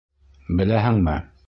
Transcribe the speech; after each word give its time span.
Беләһеңме? 0.61 1.19